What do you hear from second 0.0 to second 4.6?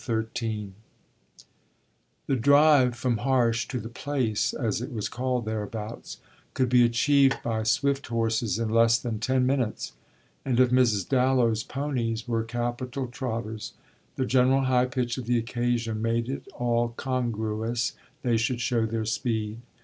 BOOK THIRD XIII The drive from Harsh to the Place,